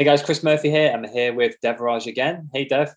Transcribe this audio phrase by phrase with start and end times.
[0.00, 0.92] Hey guys, Chris Murphy here.
[0.94, 2.50] I'm here with Deveraj again.
[2.52, 2.94] Hey Dev.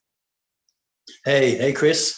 [1.25, 2.15] Hey, hey Chris.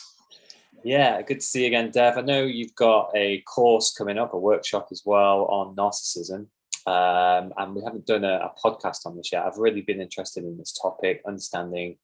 [0.83, 2.17] Yeah, good to see you again, Dev.
[2.17, 6.47] I know you've got a course coming up, a workshop as well on narcissism.
[6.85, 9.45] Um, and we haven't done a, a podcast on this yet.
[9.45, 11.97] I've really been interested in this topic, understanding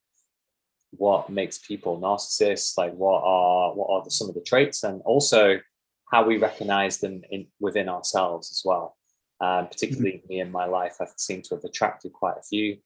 [0.91, 5.01] what makes people narcissists, like what are what are the, some of the traits, and
[5.01, 5.59] also
[6.13, 8.95] how we recognize them in within ourselves as well.
[9.41, 12.77] Um, particularly me in my life, I've seemed to have attracted quite a few.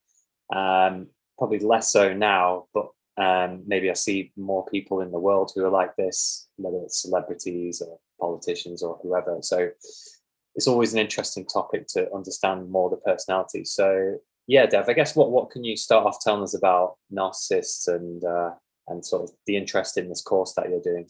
[0.56, 1.08] Um,
[1.38, 5.66] probably less so now, but um, maybe I see more people in the world who
[5.66, 9.38] are like this, whether it's celebrities or politicians or whoever.
[9.42, 9.70] So
[10.56, 13.66] it's always an interesting topic to understand more the personality.
[13.66, 17.88] So yeah, Dev, I guess what what can you start off telling us about narcissists
[17.88, 18.52] and uh,
[18.88, 21.08] and sort of the interest in this course that you're doing?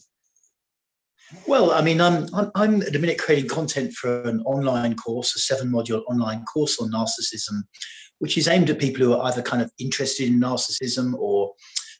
[1.46, 5.34] Well, I mean, I'm, I'm, I'm at the minute creating content for an online course,
[5.36, 7.62] a seven module online course on narcissism,
[8.18, 11.52] which is aimed at people who are either kind of interested in narcissism or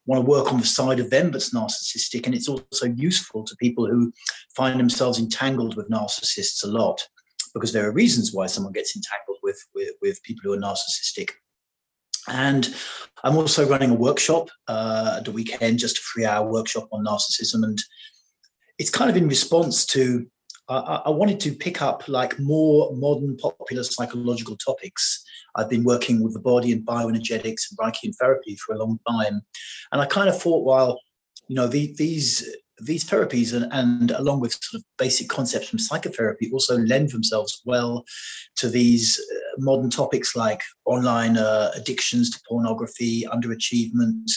[0.07, 2.27] want to work on the side of them that's narcissistic.
[2.27, 4.13] And it's also useful to people who
[4.57, 7.07] find themselves entangled with narcissists a lot
[7.55, 11.31] because there are reasons why someone gets entangled with, with, with people who are narcissistic.
[12.29, 12.75] And
[13.23, 17.05] I'm also running a workshop uh, at the weekend, just a three hour workshop on
[17.05, 17.63] narcissism.
[17.65, 17.79] And
[18.79, 20.27] it's kind of in response to
[20.69, 25.23] uh, I wanted to pick up like more modern popular psychological topics.
[25.57, 28.99] I've been working with the body and bioenergetics and Reiki and therapy for a long
[29.07, 29.43] time,
[29.93, 30.99] and I kind of thought, while
[31.49, 32.49] you know the, these
[32.81, 37.63] these therapies and, and along with sort of basic concepts from psychotherapy also lend themselves
[37.65, 38.05] well
[38.57, 44.29] to these uh, modern topics like online uh, addictions to pornography, underachievement,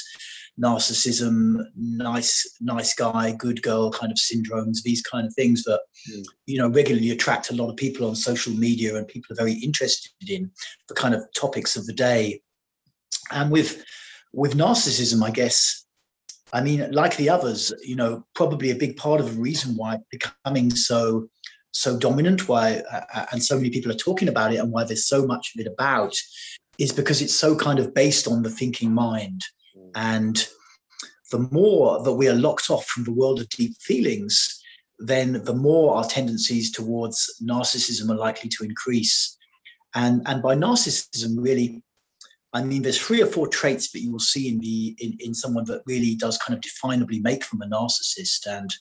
[0.61, 6.23] narcissism, nice, nice guy, good girl kind of syndromes, these kind of things that mm.
[6.45, 9.53] you know regularly attract a lot of people on social media, and people are very
[9.53, 10.51] interested in
[10.87, 12.41] the kind of topics of the day.
[13.31, 13.83] And with
[14.33, 15.85] with narcissism, I guess,
[16.53, 19.99] I mean, like the others, you know, probably a big part of the reason why
[20.11, 21.29] becoming so
[21.71, 25.07] so dominant, why uh, and so many people are talking about it, and why there's
[25.07, 26.15] so much of it about,
[26.79, 29.43] is because it's so kind of based on the thinking mind
[29.95, 30.47] and
[31.31, 34.61] the more that we are locked off from the world of deep feelings,
[34.99, 39.37] then the more our tendencies towards narcissism are likely to increase.
[39.93, 41.83] And, and by narcissism, really,
[42.53, 45.33] I mean, there's three or four traits that you will see in the in, in
[45.33, 48.47] someone that really does kind of definably make them a narcissist.
[48.47, 48.73] And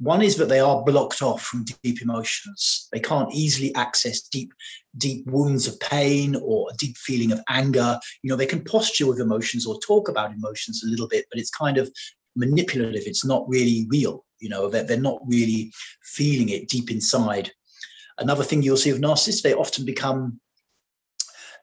[0.00, 2.88] one is that they are blocked off from deep emotions.
[2.92, 4.52] They can't easily access deep,
[4.96, 7.98] deep wounds of pain or a deep feeling of anger.
[8.22, 11.40] You know, they can posture with emotions or talk about emotions a little bit, but
[11.40, 11.90] it's kind of
[12.36, 13.02] manipulative.
[13.06, 14.24] It's not really real.
[14.38, 15.72] You know, they're, they're not really
[16.02, 17.50] feeling it deep inside.
[18.18, 20.40] Another thing you'll see with narcissists, they often become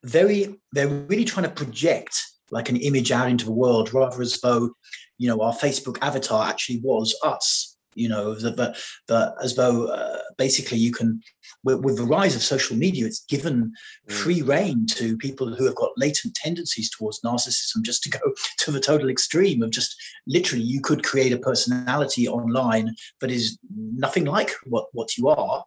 [0.04, 2.18] very, they're really trying to project
[2.52, 4.72] like an image out into the world rather as though,
[5.18, 8.58] you know, our Facebook avatar actually was us you know that
[9.08, 11.22] that as though uh, basically you can
[11.64, 13.72] with, with, the rise of social media it's given
[14.08, 14.14] mm.
[14.14, 18.20] free rein to people who have got latent tendencies towards narcissism just to go
[18.60, 19.96] to the total extreme of just
[20.28, 25.64] literally you could create a personality online that is nothing like what what you are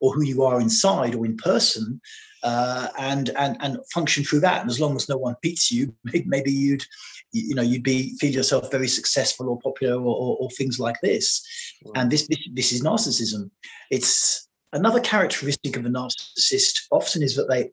[0.00, 2.00] or who you are inside or in person
[2.42, 5.94] uh, and and and function through that and as long as no one beats you
[6.26, 6.84] maybe you'd
[7.32, 11.00] you know you'd be feel yourself very successful or popular or, or, or things like
[11.02, 11.44] this.
[11.86, 11.92] Mm.
[11.96, 13.50] and this, this this is narcissism.
[13.90, 17.70] It's another characteristic of a narcissist often is that they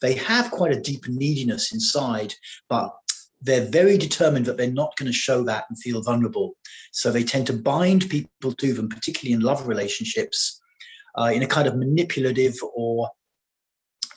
[0.00, 2.34] they have quite a deep neediness inside
[2.68, 2.94] but
[3.40, 6.56] they're very determined that they're not going to show that and feel vulnerable.
[6.90, 10.60] So they tend to bind people to them particularly in love relationships
[11.16, 13.10] uh, in a kind of manipulative or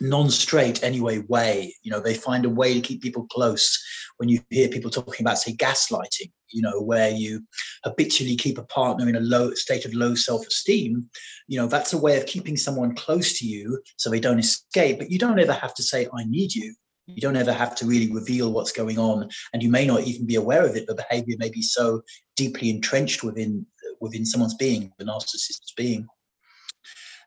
[0.01, 1.75] non-straight anyway way.
[1.83, 3.81] You know they find a way to keep people close
[4.17, 7.41] when you hear people talking about say gaslighting you know where you
[7.83, 11.09] habitually keep a partner in a low state of low self-esteem.
[11.47, 14.99] You know that's a way of keeping someone close to you so they don't escape.
[14.99, 16.75] But you don't ever have to say i need you.
[17.07, 19.29] You don't ever have to really reveal what's going on.
[19.53, 22.01] And you may not even be aware of it the behavior may be so
[22.35, 23.65] deeply entrenched within
[23.99, 26.07] within someone's being the narcissist's being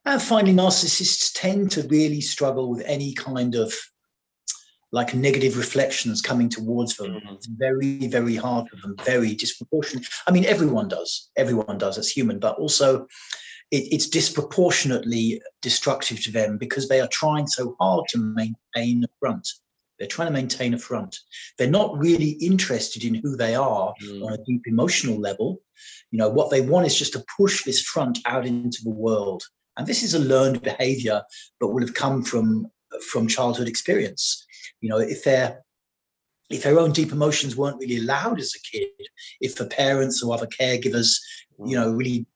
[0.06, 3.72] and finally, narcissists tend to really struggle with any kind of
[4.92, 7.12] like negative reflections coming towards them.
[7.12, 7.34] Mm-hmm.
[7.34, 10.06] It's very, very hard for them, very disproportionate.
[10.28, 13.08] I mean, everyone does, everyone does, it's human, but also
[13.72, 19.08] it, it's disproportionately destructive to them because they are trying so hard to maintain a
[19.18, 19.48] front.
[19.98, 21.16] They're trying to maintain a front.
[21.58, 24.24] They're not really interested in who they are mm.
[24.24, 25.60] on a deep emotional level.
[26.12, 29.42] You know, what they want is just to push this front out into the world
[29.76, 31.22] and this is a learned behavior,
[31.60, 32.70] but would have come from
[33.10, 34.44] from childhood experience.
[34.80, 35.62] You know, if they're
[36.50, 38.88] if their own deep emotions weren't really allowed as a kid,
[39.40, 41.18] if the parents or other caregivers,
[41.64, 42.26] you know, really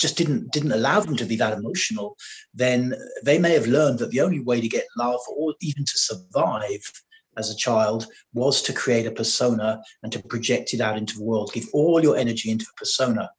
[0.00, 2.16] just didn't didn't allow them to be that emotional,
[2.52, 5.98] then they may have learned that the only way to get love or even to
[5.98, 6.90] survive
[7.36, 11.24] as a child was to create a persona and to project it out into the
[11.24, 13.30] world, give all your energy into a persona.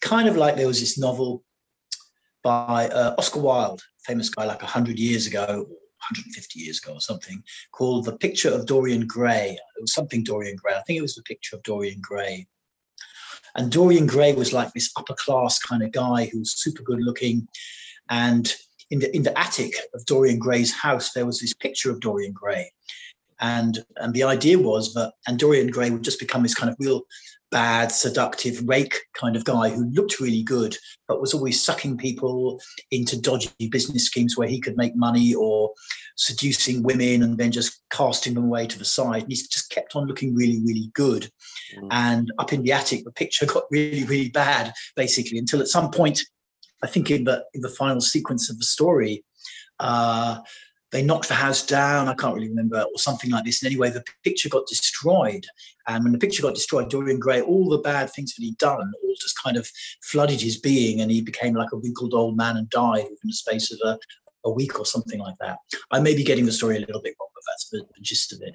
[0.00, 1.44] Kind of like there was this novel
[2.46, 7.42] by uh, Oscar Wilde, famous guy like 100 years ago, 150 years ago or something,
[7.72, 9.58] called The Picture of Dorian Gray.
[9.76, 10.74] It was something Dorian Gray.
[10.74, 12.46] I think it was The Picture of Dorian Gray.
[13.56, 17.02] And Dorian Gray was like this upper class kind of guy who was super good
[17.02, 17.48] looking.
[18.10, 18.54] And
[18.92, 22.32] in the in the attic of Dorian Gray's house, there was this picture of Dorian
[22.32, 22.70] Gray.
[23.40, 26.76] And and the idea was that and Dorian Gray would just become this kind of
[26.78, 27.02] real
[27.50, 32.60] bad, seductive rake kind of guy who looked really good, but was always sucking people
[32.90, 35.72] into dodgy business schemes where he could make money or
[36.16, 39.22] seducing women and then just casting them away to the side.
[39.22, 41.30] And he just kept on looking really, really good.
[41.78, 41.88] Mm.
[41.90, 45.90] And up in the attic, the picture got really, really bad, basically, until at some
[45.90, 46.22] point,
[46.82, 49.24] I think in the in the final sequence of the story,
[49.80, 50.40] uh,
[50.92, 52.08] they knocked the house down.
[52.08, 53.62] I can't really remember, or something like this.
[53.62, 55.44] And anyway, the picture got destroyed.
[55.88, 58.92] And when the picture got destroyed, Dorian Gray, all the bad things that he'd done,
[59.02, 59.68] all just kind of
[60.02, 63.32] flooded his being, and he became like a wrinkled old man and died in the
[63.32, 63.98] space of a,
[64.44, 65.58] a week or something like that.
[65.90, 68.32] I may be getting the story a little bit wrong, but that's the, the gist
[68.32, 68.54] of it.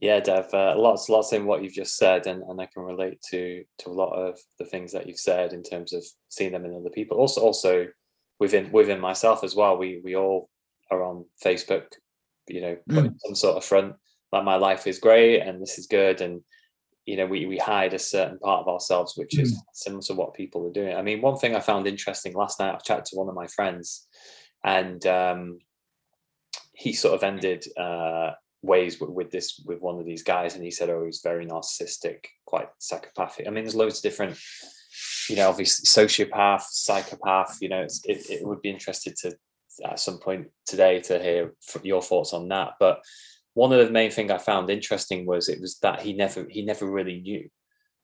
[0.00, 3.20] Yeah, Dev, uh, lots, lots in what you've just said, and, and I can relate
[3.30, 6.64] to to a lot of the things that you've said in terms of seeing them
[6.64, 7.18] in other people.
[7.18, 7.86] Also, also
[8.40, 9.76] within within myself as well.
[9.76, 10.49] We we all
[10.90, 11.86] are on Facebook,
[12.48, 13.14] you know, mm.
[13.18, 13.94] some sort of front
[14.32, 16.40] like my life is great and this is good and
[17.04, 19.42] you know we we hide a certain part of ourselves which mm.
[19.42, 20.96] is similar to what people are doing.
[20.96, 23.46] I mean, one thing I found interesting last night, I chatted to one of my
[23.48, 24.06] friends
[24.64, 25.58] and um,
[26.74, 28.32] he sort of ended uh,
[28.62, 31.46] ways with, with, this with one of these guys and he said oh he's very
[31.46, 34.38] narcissistic quite psychopathic i mean there's loads of different
[35.30, 39.34] you know obviously sociopath psychopath you know it, it would be interested to
[39.84, 42.72] at some point today to hear your thoughts on that.
[42.78, 43.02] But
[43.54, 46.62] one of the main thing I found interesting was it was that he never he
[46.62, 47.48] never really knew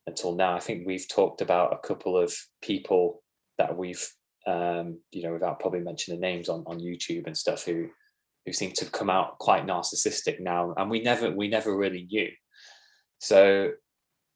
[0.06, 0.54] until now.
[0.54, 3.22] I think we've talked about a couple of people
[3.58, 4.06] that we've
[4.46, 7.88] um, you know without probably mentioning names on on YouTube and stuff who
[8.44, 12.30] who seem to come out quite narcissistic now, and we never we never really knew.
[13.18, 13.72] So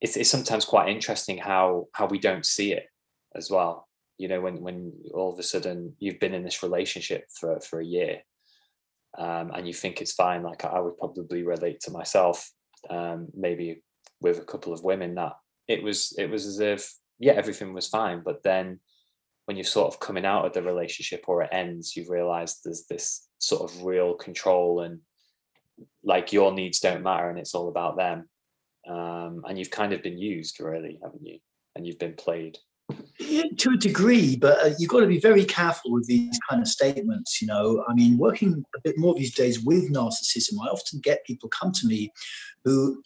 [0.01, 2.87] it's, it's sometimes quite interesting how how we don't see it
[3.37, 3.87] as well
[4.21, 7.81] you know when when all of a sudden you've been in this relationship for for
[7.81, 8.21] a year
[9.19, 12.53] um, and you think it's fine like i would probably relate to myself
[12.89, 13.83] um, maybe
[14.21, 15.33] with a couple of women that
[15.69, 18.23] it was it was as if yeah everything was fine.
[18.25, 18.81] But then
[19.47, 22.87] when you're sort of coming out of the relationship or it ends you realize there's
[22.89, 25.01] this sort of real control and
[26.05, 28.29] like your needs don't matter and it's all about them.
[28.89, 31.39] Um, and you've kind of been used really haven't you?
[31.77, 32.59] And you've been played
[33.59, 36.69] to a degree, but uh, you've got to be very careful with these kind of
[36.69, 37.41] statements.
[37.41, 41.25] You know, I mean, working a bit more these days with narcissism, I often get
[41.25, 42.13] people come to me
[42.65, 43.03] who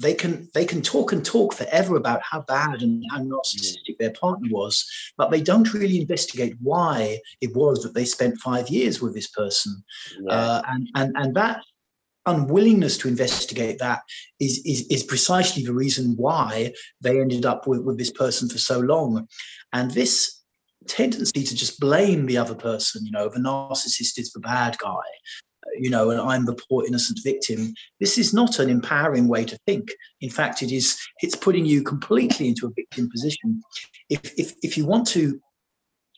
[0.00, 4.12] they can they can talk and talk forever about how bad and how narcissistic their
[4.12, 4.84] partner was,
[5.16, 9.28] but they don't really investigate why it was that they spent five years with this
[9.28, 9.82] person,
[10.22, 10.32] yeah.
[10.32, 11.62] uh, and and and that
[12.26, 14.02] unwillingness to investigate that
[14.38, 18.58] is, is, is precisely the reason why they ended up with, with this person for
[18.58, 19.26] so long.
[19.72, 20.40] And this
[20.88, 25.00] tendency to just blame the other person, you know, the narcissist is the bad guy,
[25.78, 27.74] you know, and I'm the poor innocent victim.
[28.00, 29.90] This is not an empowering way to think.
[30.20, 33.62] In fact, it is it's putting you completely into a victim position.
[34.08, 35.40] If if if you want to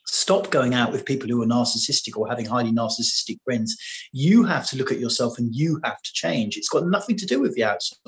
[0.07, 3.77] stop going out with people who are narcissistic or having highly narcissistic friends.
[4.13, 6.57] You have to look at yourself and you have to change.
[6.57, 7.99] It's got nothing to do with the outside.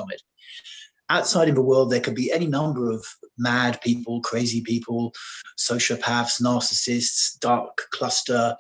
[1.11, 3.05] Outside in the world, there could be any number of
[3.37, 5.13] mad people, crazy people,
[5.59, 8.57] sociopaths, narcissists, dark cluster,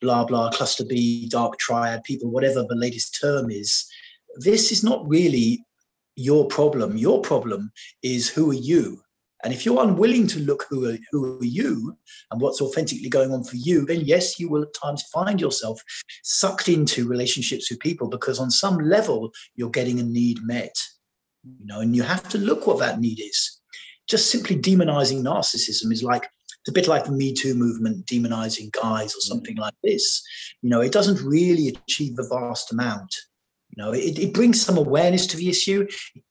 [0.00, 3.86] blah, blah, cluster B, dark triad people, whatever the latest term is.
[4.36, 5.64] This is not really
[6.16, 6.96] your problem.
[6.96, 7.70] Your problem
[8.02, 9.03] is who are you?
[9.44, 11.96] And if you're unwilling to look who are, who are you
[12.30, 15.82] and what's authentically going on for you, then yes, you will at times find yourself
[16.22, 20.74] sucked into relationships with people because on some level you're getting a need met.
[21.44, 23.60] You know, and you have to look what that need is.
[24.08, 26.26] Just simply demonizing narcissism is like
[26.64, 29.28] it's a bit like the Me Too movement demonizing guys or mm.
[29.28, 30.22] something like this.
[30.62, 33.14] You know, it doesn't really achieve the vast amount.
[33.76, 35.86] You know, it, it brings some awareness to the issue.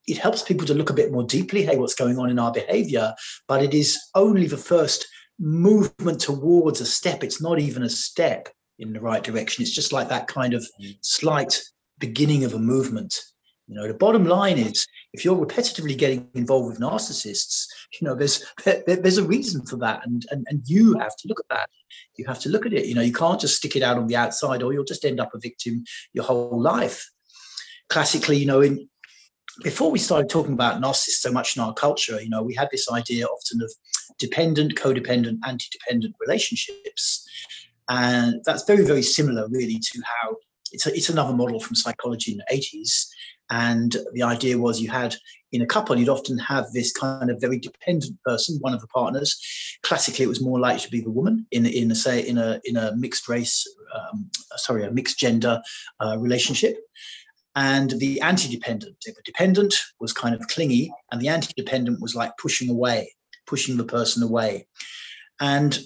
[0.08, 2.52] It helps people to look a bit more deeply, hey, what's going on in our
[2.52, 3.14] behavior?
[3.48, 5.08] But it is only the first
[5.40, 7.24] movement towards a step.
[7.24, 9.62] It's not even a step in the right direction.
[9.62, 10.98] It's just like that kind of mm.
[11.02, 11.62] slight
[12.00, 13.20] beginning of a movement.
[13.68, 17.66] You know, the bottom line is if you're repetitively getting involved with narcissists,
[18.00, 21.40] you know, there's there's a reason for that, and, and and you have to look
[21.40, 21.70] at that.
[22.18, 22.88] You have to look at it.
[22.88, 25.22] You know, you can't just stick it out on the outside, or you'll just end
[25.22, 27.10] up a victim your whole life.
[27.90, 28.88] Classically, you know, in
[29.62, 32.70] before we started talking about narcissists so much in our culture, you know, we had
[32.72, 33.72] this idea often of
[34.18, 37.28] dependent, codependent, anti-dependent relationships,
[37.90, 40.38] and that's very, very similar, really, to how
[40.72, 43.08] it's a, it's another model from psychology in the 80s.
[43.50, 45.16] And the idea was you had
[45.52, 48.88] in a couple, you'd often have this kind of very dependent person, one of the
[48.88, 49.40] partners.
[49.84, 52.60] Classically, it was more likely to be the woman in in a, say in a
[52.64, 55.62] in a mixed race, um, sorry, a mixed gender
[56.00, 56.78] uh, relationship
[57.56, 58.96] and the anti-dependent.
[59.06, 63.14] The dependent was kind of clingy, and the anti-dependent was like pushing away,
[63.46, 64.68] pushing the person away.
[65.40, 65.80] And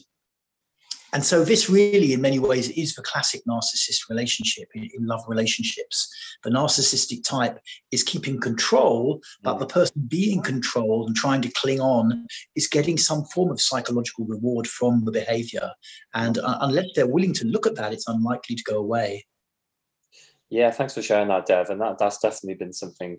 [1.13, 5.23] and so this really, in many ways, is the classic narcissist relationship in, in love
[5.27, 6.13] relationships.
[6.43, 7.59] The narcissistic type
[7.91, 9.59] is keeping control, but mm.
[9.59, 14.25] the person being controlled and trying to cling on is getting some form of psychological
[14.25, 15.71] reward from the behavior.
[16.13, 19.25] And uh, unless they're willing to look at that, it's unlikely to go away.
[20.49, 21.69] Yeah, thanks for sharing that, Dev.
[21.69, 23.17] And that, that's definitely been something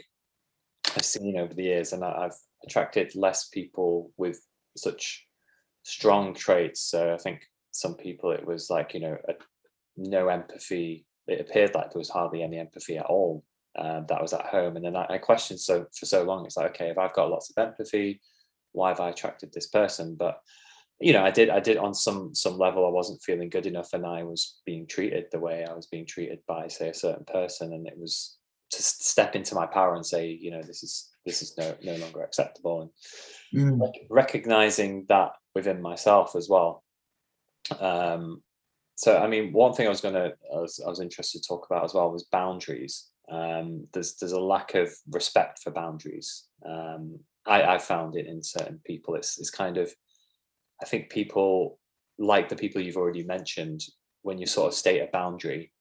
[0.97, 4.41] I've seen over the years, and I've attracted less people with
[4.77, 5.27] such
[5.83, 6.83] strong traits.
[6.83, 9.35] So I think some people it was like you know a,
[9.97, 11.05] no empathy.
[11.27, 13.45] It appeared like there was hardly any empathy at all.
[13.79, 16.47] Um, that was at home, and then I, I questioned so for so long.
[16.47, 18.21] It's like okay, if I've got lots of empathy,
[18.73, 20.17] why have I attracted this person?
[20.19, 20.41] But
[21.01, 23.93] you know, I did, I did on some some level, I wasn't feeling good enough,
[23.93, 27.25] and I was being treated the way I was being treated by, say, a certain
[27.25, 28.39] person, and it was
[28.71, 31.97] to step into my power and say, you know, this is this is no no
[31.97, 32.91] longer acceptable,
[33.53, 33.93] and mm.
[34.11, 36.83] recognizing that within myself as well.
[37.81, 38.43] Um,
[38.97, 41.67] so, I mean, one thing I was gonna, I was, I was interested to talk
[41.71, 43.09] about as well was boundaries.
[43.31, 46.49] Um, there's there's a lack of respect for boundaries.
[46.67, 49.15] Um, I, I found it in certain people.
[49.15, 49.95] It's it's kind of
[50.83, 51.79] I think people
[52.19, 53.83] like the people you've already mentioned,
[54.23, 55.73] when you sort of state a boundary,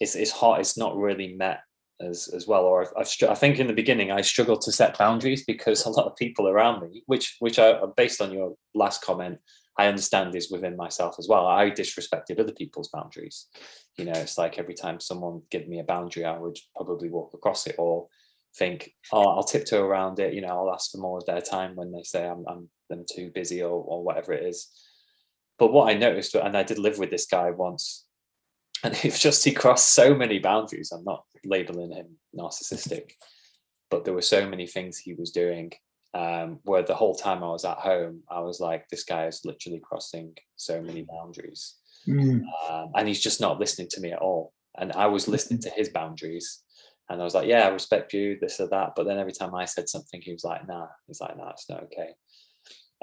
[0.00, 0.60] it's it's hard.
[0.60, 1.60] It's not really met
[2.00, 2.64] as as well.
[2.64, 5.90] Or I've, I've I think in the beginning I struggled to set boundaries because a
[5.90, 9.38] lot of people around me, which which are based on your last comment,
[9.78, 11.46] I understand is within myself as well.
[11.46, 13.46] I disrespected other people's boundaries.
[13.96, 17.32] You know, it's like every time someone gave me a boundary, I would probably walk
[17.34, 18.08] across it or
[18.56, 20.34] think, oh, I'll tiptoe around it.
[20.34, 23.04] You know, I'll ask for more of their time when they say I'm, I'm them
[23.10, 24.68] too busy or, or whatever it is.
[25.58, 28.06] But what I noticed, and I did live with this guy once,
[28.84, 30.92] and it's just he crossed so many boundaries.
[30.92, 33.12] I'm not labeling him narcissistic,
[33.90, 35.72] but there were so many things he was doing
[36.14, 39.42] um, where the whole time I was at home, I was like, this guy is
[39.44, 41.76] literally crossing so many boundaries.
[42.06, 42.42] Mm.
[42.68, 44.52] Um, and he's just not listening to me at all.
[44.76, 46.61] And I was listening to his boundaries.
[47.12, 48.94] And I was like, yeah, I respect you, this or that.
[48.96, 50.86] But then every time I said something, he was like, nah.
[51.06, 52.14] He's like, nah, it's not okay.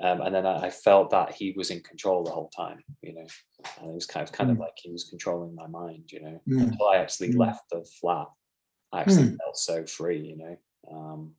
[0.02, 3.14] Um, and then I, I, felt that he was in control the whole time, you
[3.14, 3.28] know,
[3.82, 4.54] and it was kind of kind mm.
[4.54, 6.64] of like he was controlling my mind, you know, mm.
[6.64, 7.38] until I actually mm.
[7.38, 8.28] left the flat.
[8.94, 9.38] I actually mm.
[9.44, 10.58] felt so free, you know.
[10.90, 11.34] Um,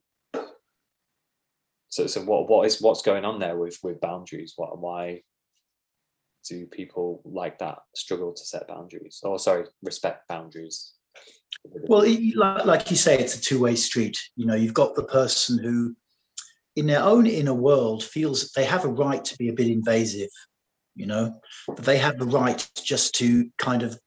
[1.88, 4.52] so, so what what is what's going on there with with boundaries?
[4.56, 5.22] What why
[6.46, 9.20] do people like that struggle to set boundaries?
[9.22, 10.92] Or sorry, respect boundaries?
[11.64, 12.06] Well,
[12.64, 14.18] like you say, it's a two way street.
[14.36, 15.94] You know, you've got the person who
[16.76, 20.30] in their own inner world feels they have a right to be a bit invasive
[20.94, 23.98] you know but they have the right just to kind of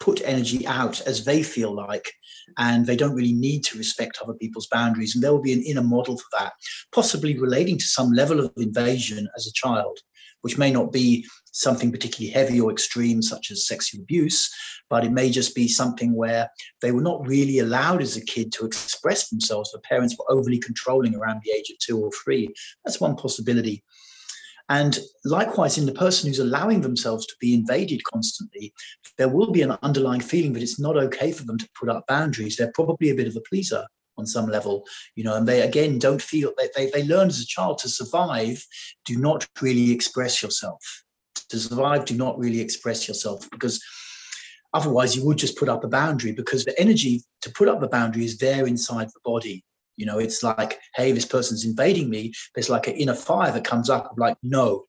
[0.00, 2.12] put energy out as they feel like
[2.58, 5.62] and they don't really need to respect other people's boundaries and there will be an
[5.62, 6.52] inner model for that
[6.92, 9.98] possibly relating to some level of invasion as a child
[10.42, 14.50] which may not be something particularly heavy or extreme, such as sexual abuse,
[14.88, 16.48] but it may just be something where
[16.80, 19.70] they were not really allowed as a kid to express themselves.
[19.72, 22.48] The parents were overly controlling around the age of two or three.
[22.84, 23.82] That's one possibility.
[24.68, 28.72] And likewise, in the person who's allowing themselves to be invaded constantly,
[29.18, 32.06] there will be an underlying feeling that it's not okay for them to put up
[32.06, 32.56] boundaries.
[32.56, 33.86] They're probably a bit of a pleaser
[34.18, 37.40] on some level, you know, and they again don't feel they, they, they learn as
[37.40, 38.64] a child to survive,
[39.04, 41.04] do not really express yourself
[41.48, 43.82] to survive, do not really express yourself because
[44.74, 47.88] otherwise you would just put up a boundary because the energy to put up the
[47.88, 49.64] boundary is there inside the body.
[49.96, 52.32] You know, it's like, hey, this person's invading me.
[52.54, 54.86] There's like an inner fire that comes up, like, no,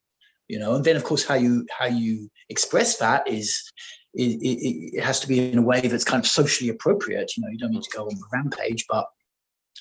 [0.47, 0.75] you know.
[0.75, 3.69] And then, of course, how you how you express that is
[4.13, 7.31] it, it, it has to be in a way that's kind of socially appropriate.
[7.35, 9.07] You know, you don't need to go on the rampage, but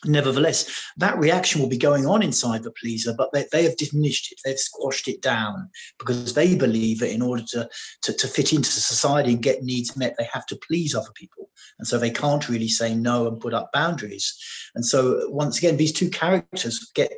[0.04, 4.32] Nevertheless, that reaction will be going on inside the pleaser, but they, they have diminished
[4.32, 7.68] it, they've squashed it down because they believe that in order to,
[8.02, 11.50] to, to fit into society and get needs met, they have to please other people.
[11.78, 14.36] And so they can't really say no and put up boundaries.
[14.74, 17.12] And so, once again, these two characters get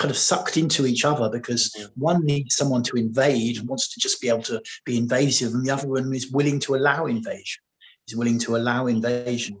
[0.00, 4.00] kind of sucked into each other because one needs someone to invade and wants to
[4.00, 7.62] just be able to be invasive, and the other one is willing to allow invasion,
[8.08, 9.58] is willing to allow invasion.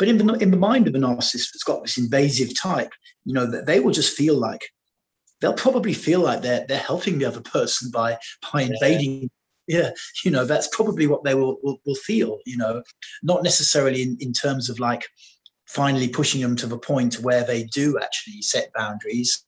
[0.00, 2.90] But in the, in the mind of a narcissist that's got this invasive type,
[3.24, 4.62] you know, that they will just feel like
[5.40, 8.18] they'll probably feel like they're they're helping the other person by
[8.52, 9.30] by invading.
[9.68, 9.90] Yeah, yeah
[10.24, 12.38] you know, that's probably what they will, will, will feel.
[12.46, 12.82] You know,
[13.22, 15.04] not necessarily in, in terms of like
[15.74, 19.42] finally pushing them to the point where they do actually set boundaries,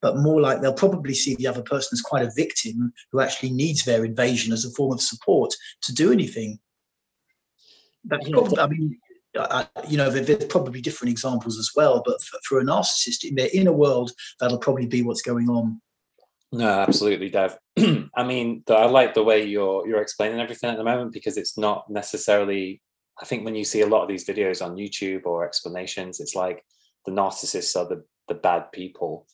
[0.00, 3.50] but more like they'll probably see the other person as quite a victim who actually
[3.50, 6.58] needs their invasion as a form of support to do anything.
[8.04, 8.98] That's probably, I mean,
[9.38, 13.34] I, you know, there's probably different examples as well, but for, for a narcissist in
[13.34, 15.80] their inner world, that'll probably be what's going on.
[16.52, 17.58] No, absolutely, Dev.
[18.16, 21.58] I mean, I like the way you're you're explaining everything at the moment because it's
[21.58, 22.80] not necessarily.
[23.20, 26.34] I think when you see a lot of these videos on YouTube or explanations, it's
[26.34, 26.64] like
[27.04, 29.26] the narcissists are the the bad people,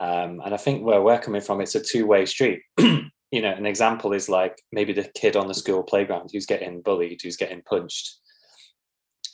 [0.00, 2.62] um, and I think where we're coming from, it's a two way street.
[2.78, 6.80] you know, an example is like maybe the kid on the school playground who's getting
[6.80, 8.18] bullied, who's getting punched,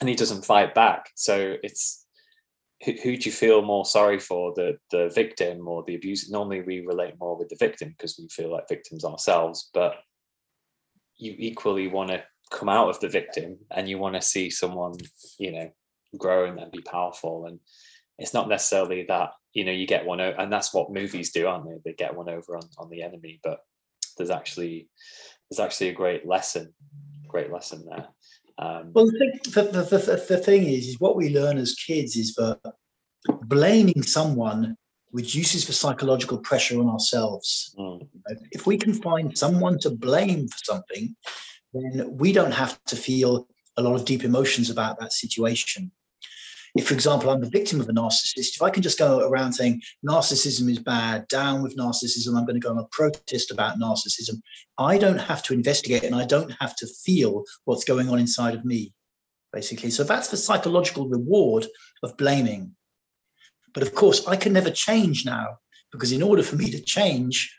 [0.01, 1.11] and he doesn't fight back.
[1.15, 2.05] So it's
[2.85, 6.29] who, who, do you feel more sorry for, the the victim or the abuse?
[6.29, 9.95] Normally, we relate more with the victim because we feel like victims ourselves, but
[11.17, 14.95] you equally want to come out of the victim and you want to see someone,
[15.39, 15.71] you know,
[16.17, 17.47] grow and be powerful.
[17.47, 17.61] And
[18.19, 21.47] it's not necessarily that you know you get one, over, and that's what movies do,
[21.47, 21.77] aren't they?
[21.85, 23.61] They get one over on, on the enemy, but
[24.17, 24.89] there's actually
[25.51, 26.73] there's actually a great lesson,
[27.29, 28.09] great lesson there.
[28.59, 31.75] Um, well, the thing, the, the, the, the thing is, is what we learn as
[31.75, 32.59] kids is that
[33.43, 34.77] blaming someone
[35.13, 37.75] reduces the psychological pressure on ourselves.
[37.79, 38.09] Mm.
[38.53, 41.15] If we can find someone to blame for something,
[41.81, 45.91] then we don't have to feel a lot of deep emotions about that situation
[46.77, 49.55] if, for example, I'm the victim of a narcissist, if I can just go around
[49.55, 53.79] saying narcissism is bad, down with narcissism, I'm going to go on a protest about
[53.79, 54.41] narcissism,
[54.77, 58.55] I don't have to investigate and I don't have to feel what's going on inside
[58.55, 58.93] of me,
[59.55, 59.91] basically.
[59.91, 61.67] So that's the psychological reward
[62.03, 62.73] of blaming.
[63.73, 65.59] But of course, I can never change now
[65.93, 67.57] because in order for me to change,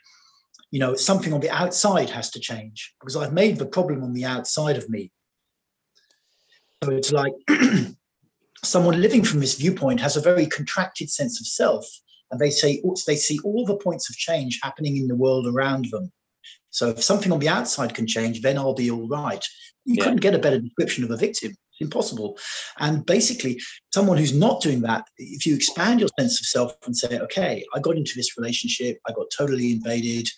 [0.70, 4.12] you know, something on the outside has to change because I've made the problem on
[4.12, 5.10] the outside of me.
[6.84, 7.32] So it's like
[8.64, 11.86] someone living from this viewpoint has a very contracted sense of self
[12.30, 15.46] and they say oh, they see all the points of change happening in the world
[15.46, 16.12] around them
[16.70, 19.44] so if something on the outside can change then i'll be all right
[19.84, 20.04] you yeah.
[20.04, 22.36] couldn't get a better description of a victim it's impossible
[22.78, 23.60] and basically
[23.94, 27.64] someone who's not doing that if you expand your sense of self and say okay
[27.74, 30.28] i got into this relationship i got totally invaded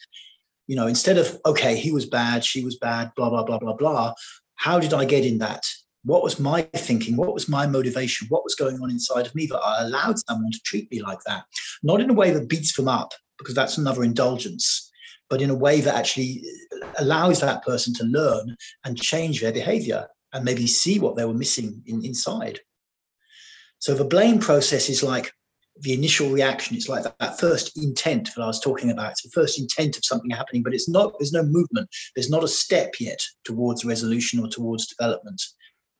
[0.70, 3.76] you know instead of okay he was bad she was bad blah blah blah blah
[3.80, 4.14] blah
[4.54, 5.64] how did i get in that
[6.04, 7.16] what was my thinking?
[7.16, 8.26] What was my motivation?
[8.28, 11.20] What was going on inside of me that I allowed someone to treat me like
[11.26, 11.44] that?
[11.82, 14.90] Not in a way that beats them up, because that's another indulgence,
[15.28, 19.52] but in a way that actually uh, allows that person to learn and change their
[19.52, 22.60] behavior and maybe see what they were missing in, inside.
[23.78, 25.32] So the blame process is like
[25.80, 26.76] the initial reaction.
[26.76, 29.12] It's like that, that, first intent that I was talking about.
[29.12, 31.14] It's the first intent of something happening, but it's not.
[31.18, 31.88] There's no movement.
[32.14, 35.40] There's not a step yet towards resolution or towards development.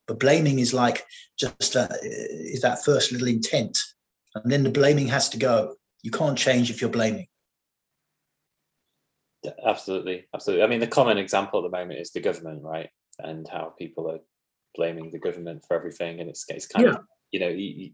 [0.07, 1.05] But blaming is like
[1.39, 3.79] just uh, is that first little intent,
[4.35, 5.77] and then the blaming has to go.
[6.03, 7.27] You can't change if you're blaming.
[9.43, 10.65] Yeah, absolutely, absolutely.
[10.65, 12.91] I mean, the common example at the moment is the government, right?
[13.19, 14.19] And how people are
[14.75, 16.95] blaming the government for everything, and it's it's kind yeah.
[16.95, 17.53] of you know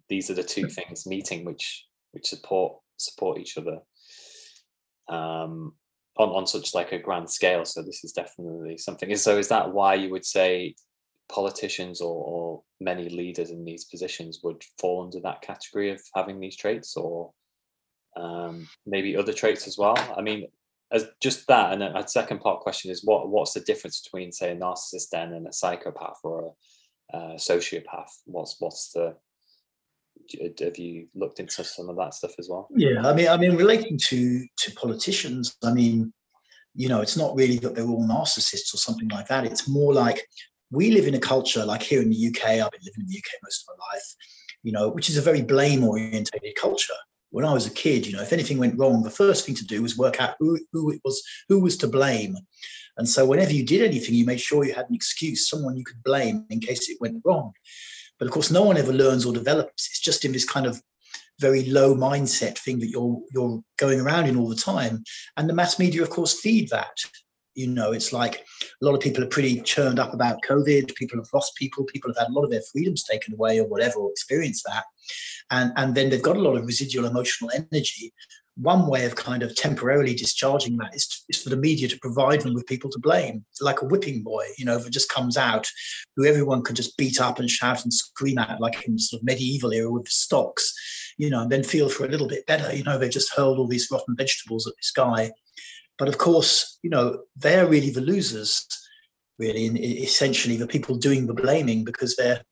[0.09, 3.79] these are the two things meeting which which support support each other
[5.09, 5.75] um
[6.19, 7.65] on, on such like a grand scale.
[7.65, 9.11] So this is definitely something.
[9.11, 10.75] Is so is that why you would say
[11.29, 16.39] politicians or, or, many leaders in these positions would fall under that category of having
[16.39, 17.33] these traits or
[18.19, 19.97] um, maybe other traits as well?
[20.17, 20.49] I mean
[20.93, 24.53] as just that and a second part question is what what's the difference between say
[24.53, 26.55] a narcissist then and a psychopath or
[27.13, 28.11] a, a sociopath?
[28.27, 29.17] What's what's the
[30.43, 33.37] Uh, have you looked into some of that stuff as well yeah i mean i
[33.37, 36.13] mean relating to to politicians i mean
[36.75, 39.93] you know it's not really that they're all narcissists or something like that it's more
[39.93, 40.21] like
[40.71, 43.19] we live in a culture like here in the UK, I've been living in the
[43.19, 44.15] UK most of my life,
[44.63, 46.95] you know, which is a very blame orientated culture.
[47.31, 49.67] When I was a kid, you know, if anything went wrong, the first thing to
[49.67, 52.37] do was work out who, who it was, who was to blame.
[52.97, 55.85] And so whenever you did anything, you made sure you had an excuse, someone you
[55.85, 57.53] could blame in case it went wrong.
[58.19, 59.89] But of course, no one ever learns or develops.
[59.89, 60.83] It's just in this kind of
[61.39, 65.05] very low mindset thing that you're you're going around in all the time.
[65.37, 66.97] And the mass media, of course, feed that.
[67.55, 68.45] You know, it's like
[68.83, 70.95] a lot of people are pretty churned up about COVID.
[70.95, 71.85] People have lost people.
[71.85, 74.85] People have had a lot of their freedoms taken away or whatever, or experienced that.
[75.51, 78.13] And, and then they've got a lot of residual emotional energy.
[78.57, 82.41] One way of kind of temporarily discharging that is, is for the media to provide
[82.41, 85.71] them with people to blame, like a whipping boy, you know, it just comes out,
[86.17, 89.27] who everyone can just beat up and shout and scream at, like in sort of
[89.27, 90.73] medieval era with the stocks,
[91.19, 92.75] you know, and then feel for a little bit better.
[92.75, 95.33] You know, they've just hurled all these rotten vegetables at this guy
[95.99, 98.67] but of course, you know, they're really the losers,
[99.39, 102.43] really, and essentially the people doing the blaming because they're,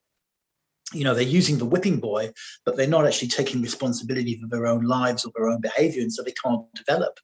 [0.95, 2.31] you know, they're using the whipping boy,
[2.65, 6.13] but they're not actually taking responsibility for their own lives or their own behavior, and
[6.13, 7.19] so they can't develop.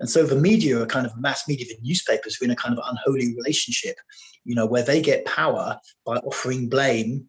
[0.00, 2.76] And so the media are kind of mass media, the newspapers are in a kind
[2.76, 3.96] of unholy relationship,
[4.44, 7.28] you know, where they get power by offering blame,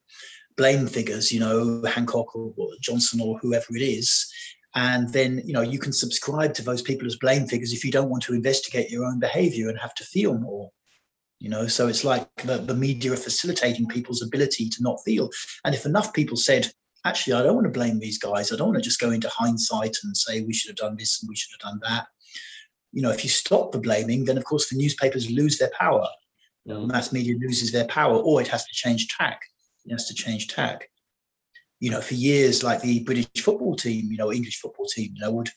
[0.56, 4.32] blame figures, you know, Hancock or Johnson or whoever it is,
[4.76, 7.92] and then you know you can subscribe to those people as blame figures if you
[7.92, 10.72] don't want to investigate your own behavior and have to feel more
[11.42, 11.68] you know?
[11.68, 15.30] So it's like the, the media are facilitating people's ability to not feel.
[15.66, 16.72] And if enough people said
[17.04, 18.54] actually i don't want to blame these guys.
[18.54, 21.22] I don't want to just go into hindsight and say we should have done this
[21.22, 22.06] and we should have done that
[22.92, 26.08] you know if you stop the blaming then of course the newspapers lose their power.
[26.66, 29.42] Know, mass media loses their power or it has to change tack.
[29.86, 30.90] It has to change tack.
[31.80, 35.22] You know, for years, like the British football team, you know, English football team, you
[35.22, 35.50] know, would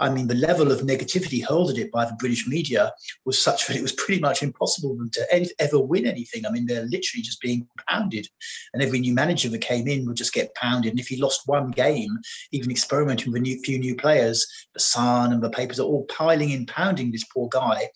[0.00, 2.92] I mean, the level of negativity hurled at it by the British media
[3.26, 6.46] was such that it was pretty much impossible for them to ever win anything.
[6.46, 8.26] I mean, they're literally just being pounded,
[8.72, 10.92] and every new manager that came in would just get pounded.
[10.92, 12.18] And if he lost one game,
[12.50, 16.50] even experimenting with a few new players, the Sun and the papers are all piling
[16.50, 17.88] in, pounding this poor guy,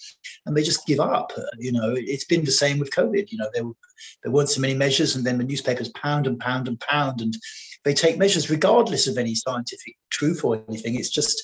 [0.44, 1.32] and they just give up.
[1.58, 3.30] You know, it's been the same with COVID.
[3.30, 3.64] You know, there
[4.22, 7.34] there weren't so many measures, and then the newspapers pound and pound and pound, and
[7.84, 10.96] they take measures regardless of any scientific truth or anything.
[10.96, 11.42] It's just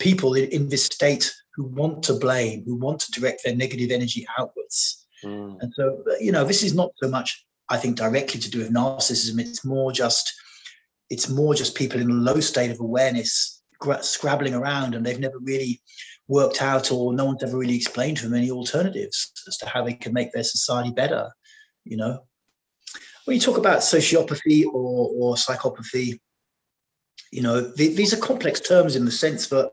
[0.00, 3.90] people in, in this state who want to blame, who want to direct their negative
[3.90, 5.06] energy outwards.
[5.24, 5.58] Mm.
[5.60, 8.72] And so, you know, this is not so much, I think, directly to do with
[8.72, 9.38] narcissism.
[9.38, 10.32] It's more just,
[11.10, 13.62] it's more just people in a low state of awareness
[14.00, 15.80] scrabbling around, and they've never really
[16.28, 19.84] worked out, or no one's ever really explained to them any alternatives as to how
[19.84, 21.30] they can make their society better.
[21.84, 22.20] You know,
[23.24, 26.20] when you talk about sociopathy or, or psychopathy,
[27.30, 29.72] you know, th- these are complex terms in the sense that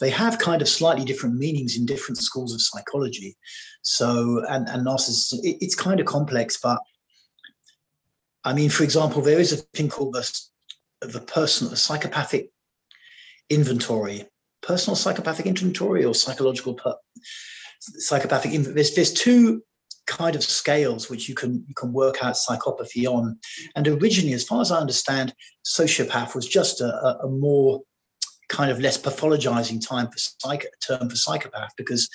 [0.00, 3.36] they have kind of slightly different meanings in different schools of psychology.
[3.82, 6.78] So, and, and narcissism, it, it's kind of complex, but
[8.44, 10.40] I mean, for example, there is a thing called the,
[11.00, 12.50] the personal, the psychopathic
[13.50, 14.26] inventory,
[14.62, 16.94] personal psychopathic inventory or psychological per,
[17.80, 18.52] psychopathic.
[18.52, 19.62] There's, there's two
[20.08, 23.38] kind of scales which you can you can work out psychopathy on.
[23.76, 27.82] And originally, as far as I understand, sociopath was just a, a more
[28.48, 32.08] kind of less pathologizing time for psych term for psychopath because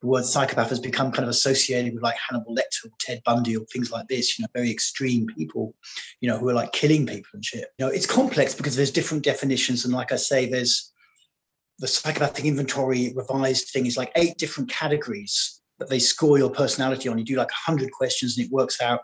[0.00, 3.54] the word psychopath has become kind of associated with like Hannibal Lecter or Ted Bundy
[3.54, 5.74] or things like this, you know, very extreme people,
[6.22, 7.66] you know, who are like killing people and shit.
[7.78, 9.84] You know, it's complex because there's different definitions.
[9.84, 10.90] And like I say, there's
[11.80, 17.08] the psychopathic inventory revised thing is like eight different categories that they score your personality
[17.08, 17.18] on.
[17.18, 19.00] You do like 100 questions and it works out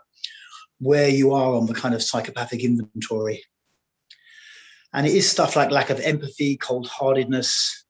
[0.79, 3.43] where you are on the kind of psychopathic inventory.
[4.93, 7.85] And it is stuff like lack of empathy, cold heartedness,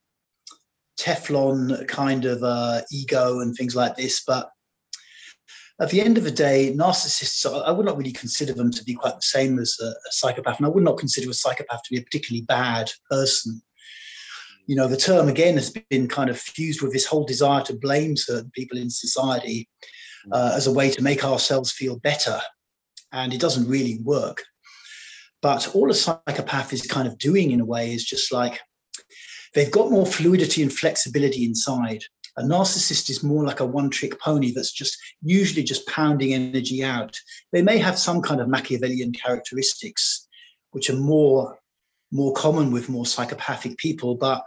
[1.00, 4.24] Teflon kind of uh, ego, and things like this.
[4.26, 4.50] But
[5.80, 8.96] at the end of the day, narcissists, I would not really consider them to be
[8.96, 10.58] quite the same as a, a psychopath.
[10.58, 13.62] And I would not consider a psychopath to be a particularly bad person
[14.68, 17.74] you know, the term again has been kind of fused with this whole desire to
[17.74, 19.70] blame certain people in society
[20.32, 22.40] uh, as a way to make ourselves feel better.
[23.14, 24.44] And it doesn't really work.
[25.42, 28.60] But all a psychopath is kind of doing in a way is just like
[29.54, 32.04] they've got more fluidity and flexibility inside.
[32.36, 36.84] A narcissist is more like a one trick pony that's just usually just pounding energy
[36.84, 37.18] out.
[37.54, 40.28] They may have some kind of Machiavellian characteristics,
[40.72, 41.58] which are more
[42.12, 44.44] more common with more psychopathic people, but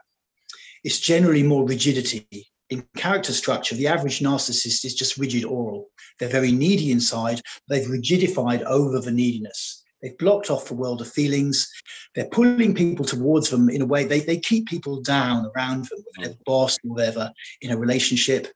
[0.84, 2.26] it's generally more rigidity.
[2.70, 5.88] In character structure, the average narcissist is just rigid oral.
[6.18, 7.40] They're very needy inside.
[7.68, 9.82] They've rigidified over the neediness.
[10.02, 11.68] They've blocked off the world of feelings.
[12.14, 15.98] They're pulling people towards them in a way they, they keep people down around them,
[15.98, 18.46] with their boss or whatever, in a relationship.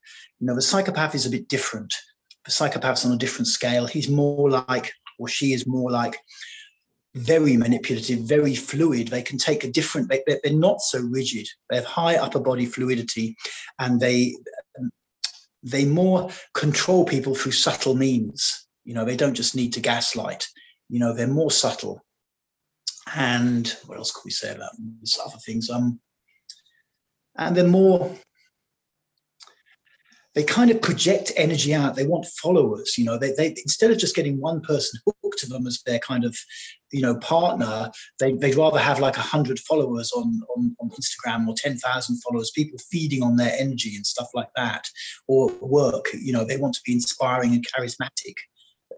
[0.41, 1.93] You know, the psychopath is a bit different.
[2.45, 3.87] The psychopath's on a different scale.
[3.87, 6.17] He's more like, or she is more like
[7.15, 9.09] very manipulative, very fluid.
[9.09, 11.49] They can take a different, they, are not so rigid.
[11.71, 13.37] They have high upper body fluidity
[13.79, 14.35] and they,
[15.63, 18.67] they more control people through subtle means.
[18.85, 20.47] You know, they don't just need to gaslight.
[20.89, 22.05] You know, they're more subtle.
[23.15, 24.73] And what else could we say about
[25.25, 25.71] other things?
[25.71, 26.01] Um,
[27.37, 28.15] and they're more
[30.35, 31.95] they kind of project energy out.
[31.95, 32.99] They want followers.
[32.99, 36.01] You know, they, they instead of just getting one person hooked to them as their
[36.01, 36.37] kind of,
[36.93, 41.55] you know, partner, they, they'd rather have like hundred followers on, on, on Instagram or
[41.57, 44.89] 10,000 followers, people feeding on their energy and stuff like that,
[45.29, 46.07] or work.
[46.13, 48.35] You know, they want to be inspiring and charismatic.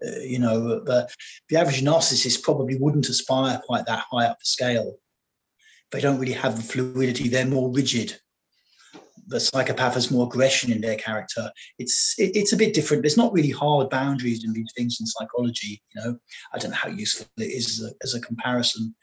[0.05, 1.07] Uh, you know, the,
[1.49, 4.97] the average narcissist probably wouldn't aspire quite that high up the scale.
[5.91, 7.29] They don't really have the fluidity.
[7.29, 8.19] They're more rigid
[9.27, 11.51] the psychopath has more aggression in their character.
[11.77, 13.03] It's it, it's a bit different.
[13.03, 15.81] There's not really hard boundaries in these things in psychology.
[15.93, 16.17] You know,
[16.53, 18.95] I don't know how useful it is as a, as a comparison.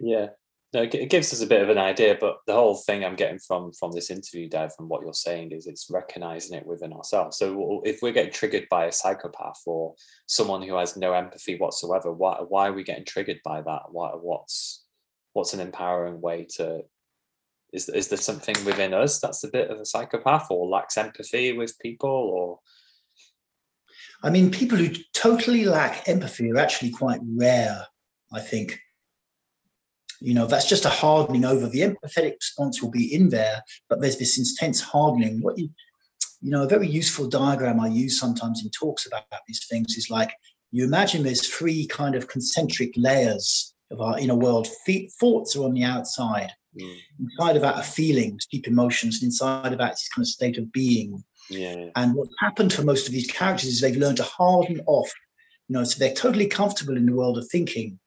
[0.00, 0.28] Yeah,
[0.74, 2.18] no, it gives us a bit of an idea.
[2.20, 5.52] But the whole thing I'm getting from from this interview, Dave, from what you're saying
[5.52, 7.38] is it's recognizing it within ourselves.
[7.38, 9.94] So if we're getting triggered by a psychopath or
[10.26, 13.82] someone who has no empathy whatsoever, why why are we getting triggered by that?
[13.90, 14.84] Why what's
[15.32, 16.82] what's an empowering way to
[17.72, 21.52] is, is there something within us that's a bit of a psychopath or lacks empathy
[21.52, 22.58] with people or?
[24.22, 27.86] I mean people who totally lack empathy are actually quite rare
[28.32, 28.78] i think.
[30.20, 31.68] You know that's just a hardening over.
[31.68, 35.40] The empathetic response will be in there but there's this intense hardening.
[35.40, 35.70] What you
[36.40, 40.08] you know a very useful diagram i use sometimes in talks about these things is
[40.08, 40.32] like
[40.70, 44.68] you imagine there's three kind of concentric layers of our inner world.
[45.20, 46.96] Thoughts are on the outside Mm.
[47.20, 50.58] Inside of that are feelings, deep emotions, and inside of that is kind of state
[50.58, 51.22] of being.
[51.50, 51.86] Yeah.
[51.96, 55.10] And what's happened for most of these characters is they've learned to harden off.
[55.68, 57.98] You know, so they're totally comfortable in the world of thinking.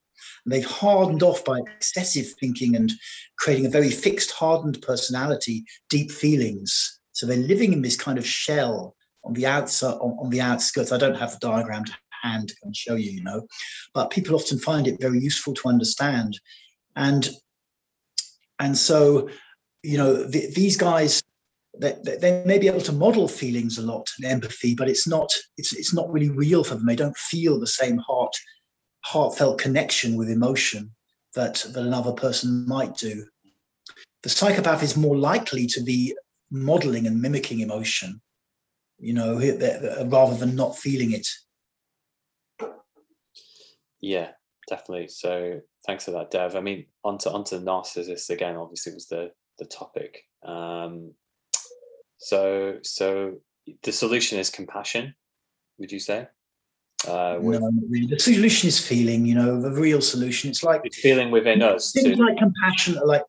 [0.46, 2.92] And they've hardened off by excessive thinking and
[3.38, 7.00] creating a very fixed, hardened personality, deep feelings.
[7.14, 10.92] So they're living in this kind of shell on the outside, on, on the outskirts.
[10.92, 11.94] I don't have the diagram to
[12.24, 13.48] hand and show you, you know,
[13.94, 16.40] but people often find it very useful to understand.
[16.96, 17.30] And
[18.62, 19.28] and so,
[19.82, 21.24] you know, th- these guys,
[21.78, 25.34] they, they, may be able to model feelings a lot and empathy, but it's not
[25.58, 26.86] it's it's not really real for them.
[26.86, 28.36] They don't feel the same heart
[29.04, 30.92] heartfelt connection with emotion
[31.34, 33.26] that that another person might do.
[34.22, 36.16] The psychopath is more likely to be
[36.52, 38.22] modeling and mimicking emotion,
[39.00, 39.40] you know,
[40.06, 41.28] rather than not feeling it.
[44.02, 44.32] Yeah,
[44.72, 45.10] definitely.
[45.10, 46.56] So thanks for that, Dev.
[46.56, 48.56] I mean, onto onto narcissists again.
[48.56, 50.24] Obviously, was the the topic.
[50.44, 51.14] Um,
[52.18, 53.36] so so
[53.84, 55.14] the solution is compassion.
[55.78, 56.28] Would you say?
[57.08, 57.72] Uh, with, no.
[58.08, 59.26] The solution is feeling.
[59.26, 60.50] You know, the real solution.
[60.50, 61.92] It's like it's feeling within us.
[61.92, 63.24] Things like compassion, like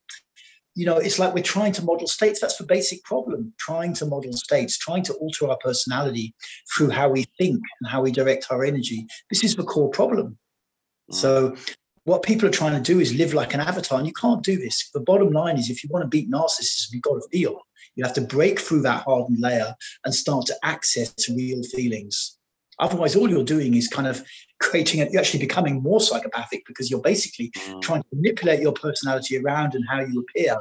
[0.75, 2.41] you know, it's like we're trying to model states.
[2.41, 3.53] That's the basic problem.
[3.59, 6.35] Trying to model states, trying to alter our personality
[6.73, 9.07] through how we think and how we direct our energy.
[9.29, 10.39] This is the core problem.
[11.11, 11.15] Mm.
[11.15, 11.57] So
[12.05, 14.57] what people are trying to do is live like an avatar, and you can't do
[14.57, 14.91] this.
[14.93, 17.61] The bottom line is if you want to beat narcissism, you've got to feel.
[17.95, 22.39] You have to break through that hardened layer and start to access real feelings.
[22.79, 24.25] Otherwise, all you're doing is kind of
[24.61, 27.83] creating it, you're actually becoming more psychopathic because you're basically mm.
[27.83, 30.57] trying to manipulate your personality around and how you appear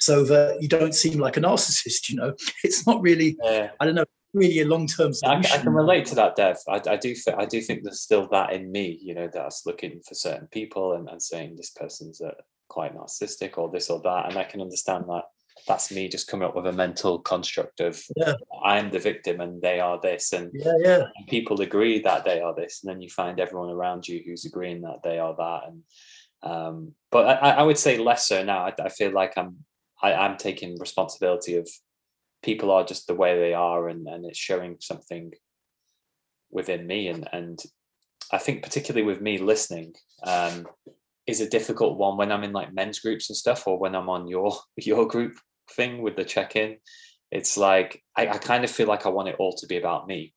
[0.00, 1.88] so that you don't seem like a narcissist.
[2.10, 3.70] You know, it's not really, yeah.
[3.78, 5.52] I don't know, really a long term solution.
[5.52, 6.56] I, I, can relate to that, Dev.
[6.68, 7.14] I, I do.
[7.36, 8.98] I do think there's still that in me.
[9.00, 12.32] You know, that's looking for certain people and, and saying this person's uh,
[12.68, 15.24] quite narcissistic or this or that, and I can understand that.
[15.68, 18.32] That's me just coming up with a mental construct of yeah.
[18.64, 21.02] I'm the victim and they are this, and, yeah, yeah.
[21.14, 24.46] and people agree that they are this, and then you find everyone around you who's
[24.46, 25.82] agreeing that they are that, and
[26.42, 28.64] um, but I, I would say less so now.
[28.64, 29.58] I, I feel like I'm
[30.02, 31.68] I, am taking responsibility of
[32.42, 35.32] people are just the way they are and, and it's showing something
[36.50, 37.60] within me and and
[38.32, 40.66] I think particularly with me listening um,
[41.26, 44.08] is a difficult one when I'm in like men's groups and stuff or when I'm
[44.08, 45.38] on your your group
[45.70, 46.78] thing with the check-in
[47.30, 50.06] it's like I, I kind of feel like I want it all to be about
[50.06, 50.34] me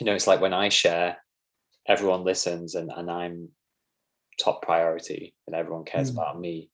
[0.00, 1.18] you know it's like when I share
[1.86, 3.48] everyone listens and, and I'm
[4.40, 6.14] top priority and everyone cares mm.
[6.14, 6.70] about me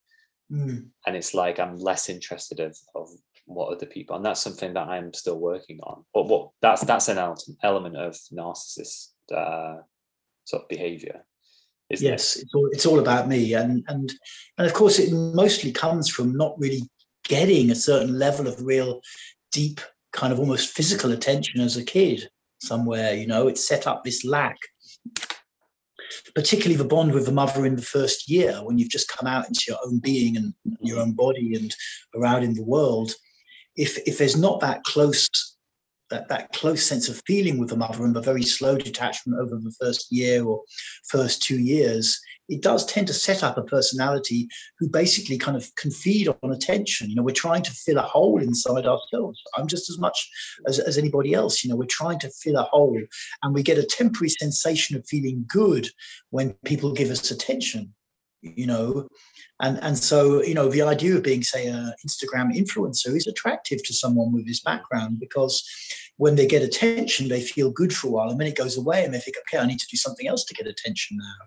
[0.51, 0.85] mm.
[1.05, 3.09] and it's like I'm less interested of, of
[3.49, 6.05] what other people and that's something that i'm still working on.
[6.13, 7.17] But what that's that's an
[7.63, 9.77] element of narcissist uh,
[10.45, 11.25] sort of behavior
[11.89, 12.43] yes it?
[12.43, 14.13] it's all it's all about me and and
[14.57, 16.83] and of course it mostly comes from not really
[17.23, 19.01] getting a certain level of real
[19.51, 19.81] deep
[20.13, 22.29] kind of almost physical attention as a kid
[22.61, 23.47] somewhere you know?
[23.47, 24.57] It's set up this lack
[26.35, 29.47] particularly the bond with the mother in the first year when you've just come out
[29.47, 31.75] into your own being and your own body and
[32.15, 33.13] around in the world
[33.79, 35.27] if if there's not that close
[36.09, 39.55] that, that close sense of feeling with the mother and the very slow detachment over
[39.55, 40.63] the first year or
[41.07, 44.47] first two years, it does tend to set up a personality
[44.79, 47.09] who basically kind of can feed on attention.
[47.09, 49.39] You know, we're trying to fill a hole inside ourselves.
[49.55, 50.29] I'm just as much
[50.67, 51.63] as, as anybody else.
[51.63, 52.99] You know, we're trying to fill a hole
[53.43, 55.89] and we get a temporary sensation of feeling good
[56.31, 57.93] when people give us attention,
[58.41, 59.07] you know.
[59.59, 63.83] And, and so, you know, the idea of being, say, an Instagram influencer is attractive
[63.83, 65.67] to someone with this background because
[66.17, 68.29] when they get attention, they feel good for a while.
[68.29, 70.45] And then it goes away and they think, okay, I need to do something else
[70.45, 71.45] to get attention now.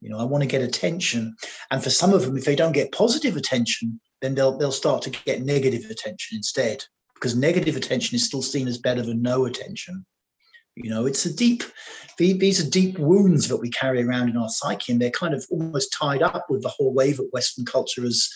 [0.00, 1.34] You know, I want to get attention.
[1.70, 5.02] And for some of them, if they don't get positive attention, then they'll they'll start
[5.02, 6.84] to get negative attention instead.
[7.14, 10.04] Because negative attention is still seen as better than no attention.
[10.76, 11.64] You know, it's a deep,
[12.18, 15.44] these are deep wounds that we carry around in our psyche, and they're kind of
[15.50, 18.30] almost tied up with the whole wave that Western culture has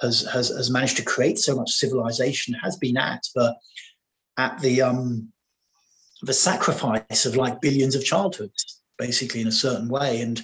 [0.00, 3.54] has has, has managed to create so much civilization has been at the
[4.36, 5.32] at the um
[6.22, 10.20] the sacrifice of like billions of childhoods, basically in a certain way.
[10.20, 10.42] And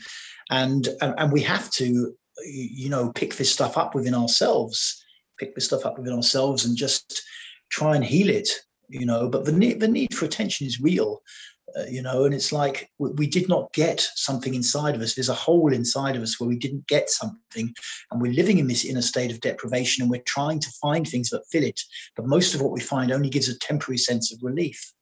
[0.50, 2.14] and and we have to
[2.44, 5.00] you know pick this stuff up within ourselves
[5.40, 7.22] pick this stuff up within ourselves and just
[7.70, 8.48] try and heal it
[8.90, 11.22] you know but the need, the need for attention is real
[11.79, 15.14] uh, you know and it's like we, we, did not get something inside of us
[15.14, 17.72] there's a hole inside of us where we didn't get something
[18.11, 21.31] and we're living in this inner state of deprivation and we're trying to find things
[21.31, 21.81] that fill it
[22.16, 24.92] but most of what we find only gives a temporary sense of relief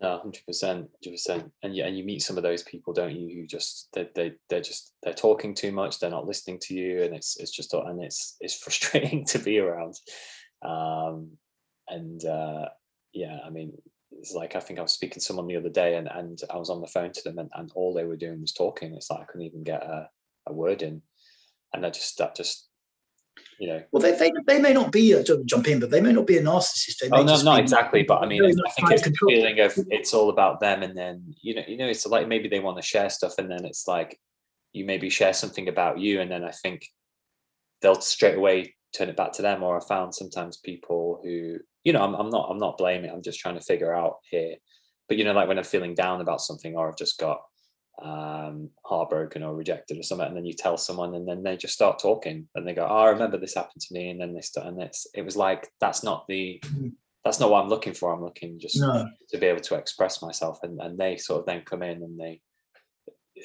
[0.00, 1.52] no, hundred percent, hundred percent.
[1.62, 3.36] And you and you meet some of those people, don't you?
[3.36, 5.98] Who just they they they're just they're talking too much.
[5.98, 9.58] They're not listening to you, and it's it's just and it's it's frustrating to be
[9.58, 9.96] around.
[10.62, 11.32] Um,
[11.88, 12.68] and uh,
[13.12, 13.72] yeah, I mean,
[14.12, 16.56] it's like I think I was speaking to someone the other day, and and I
[16.56, 18.94] was on the phone to them, and, and all they were doing was talking.
[18.94, 20.08] It's like I couldn't even get a,
[20.46, 21.02] a word in,
[21.74, 22.68] and I just that just
[23.58, 23.82] you know.
[23.92, 26.38] Well, they, they, they may not be a, jump in, but they may not be
[26.38, 26.98] a narcissist.
[27.00, 28.02] They oh no, not exactly.
[28.02, 31.34] But I mean, I think it's the feeling of it's all about them, and then
[31.42, 33.86] you know, you know, it's like maybe they want to share stuff, and then it's
[33.86, 34.18] like
[34.72, 36.86] you maybe share something about you, and then I think
[37.80, 39.62] they'll straight away turn it back to them.
[39.62, 43.10] Or I found sometimes people who, you know, I'm, I'm not I'm not blaming.
[43.10, 44.56] I'm just trying to figure out here.
[45.08, 47.40] But you know, like when I'm feeling down about something, or I've just got
[48.02, 51.74] um, heartbroken or rejected or something, and then you tell someone, and then they just
[51.74, 54.40] start talking, and they go, "Oh, I remember this happened to me," and then they
[54.40, 56.88] start, and it's it was like that's not the mm-hmm.
[57.24, 58.12] that's not what I'm looking for.
[58.12, 59.06] I'm looking just no.
[59.30, 62.18] to be able to express myself, and and they sort of then come in and
[62.18, 62.40] they,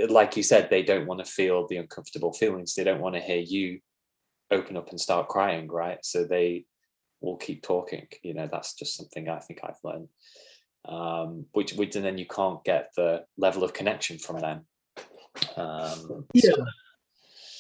[0.08, 2.76] like you said, they don't want to feel the uncomfortable feelings.
[2.76, 3.80] They don't want to hear you
[4.52, 6.00] open up and start crying, right?
[6.04, 6.66] So they
[7.22, 8.08] will keep talking.
[8.24, 10.10] You know, that's just something I think I've learned
[10.88, 14.66] um, which, which and then you can't get the level of connection from them.
[15.58, 16.52] Um, yeah.
[16.54, 16.66] So.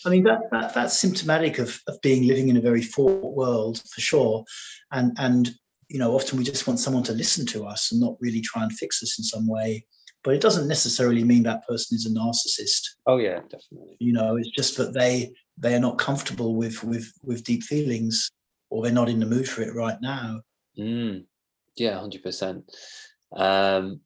[0.05, 3.81] I mean that, that that's symptomatic of, of being living in a very fraught world
[3.91, 4.45] for sure,
[4.91, 5.49] and and
[5.89, 8.61] you know often we just want someone to listen to us and not really try
[8.61, 9.85] and fix us in some way.
[10.23, 12.81] But it doesn't necessarily mean that person is a narcissist.
[13.07, 13.97] Oh yeah, definitely.
[13.99, 18.31] You know, it's just that they they are not comfortable with with with deep feelings,
[18.69, 20.41] or they're not in the mood for it right now.
[20.77, 21.25] Mm.
[21.75, 22.71] Yeah, hundred percent.
[23.35, 24.01] Um,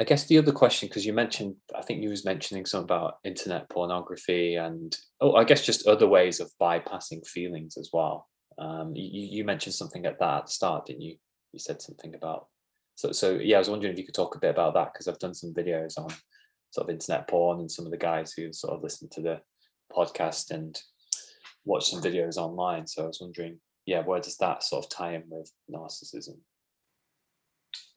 [0.00, 3.18] I guess the other question, because you mentioned, I think you was mentioning something about
[3.22, 8.28] internet pornography and oh, I guess just other ways of bypassing feelings as well.
[8.58, 11.16] Um, you, you mentioned something at that at the start, didn't you?
[11.52, 12.48] You said something about
[12.96, 13.56] so so yeah.
[13.56, 15.54] I was wondering if you could talk a bit about that because I've done some
[15.54, 16.10] videos on
[16.70, 19.40] sort of internet porn and some of the guys who sort of listened to the
[19.94, 20.78] podcast and
[21.64, 22.86] watched some videos online.
[22.86, 26.38] So I was wondering, yeah, where does that sort of tie in with narcissism?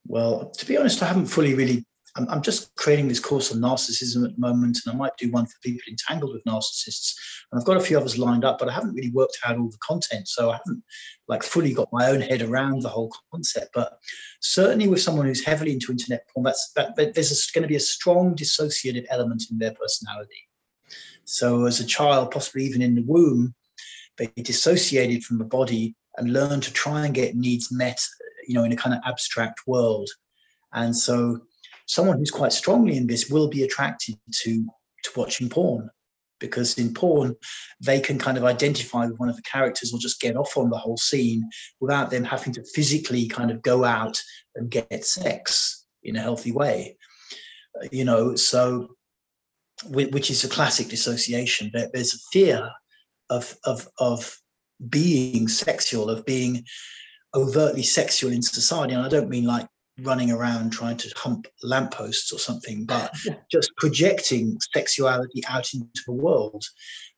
[0.05, 1.86] Well, to be honest, I haven't fully really.
[2.15, 5.29] I'm, I'm, just creating this course on narcissism at the moment, and I might do
[5.29, 7.13] one for people entangled with narcissists.
[7.51, 9.69] And I've got a few others lined up, but I haven't really worked out all
[9.69, 10.83] the content, so I haven't
[11.27, 13.71] like fully got my own head around the whole concept.
[13.73, 13.99] But
[14.39, 17.75] certainly, with someone who's heavily into internet porn, that's that, that there's going to be
[17.75, 20.46] a strong dissociative element in their personality.
[21.26, 23.54] So, as a child, possibly even in the womb,
[24.17, 28.02] they dissociated from the body and learned to try and get needs met
[28.47, 30.10] you know, in a kind of abstract world.
[30.73, 31.41] And so
[31.86, 34.65] someone who's quite strongly in this will be attracted to,
[35.04, 35.89] to watching porn
[36.39, 37.36] because in porn
[37.82, 40.69] they can kind of identify with one of the characters or just get off on
[40.69, 44.21] the whole scene without them having to physically kind of go out
[44.56, 46.96] and get sex in a healthy way
[47.92, 48.88] you know so
[49.86, 52.71] which is a classic dissociation there's a fear
[53.30, 54.40] of of of
[54.90, 56.63] being sexual of being
[57.36, 58.94] overtly sexual in society.
[58.94, 59.67] And I don't mean like
[60.02, 63.13] running around trying to hump lampposts or something, but
[63.52, 66.63] just projecting sexuality out into the world.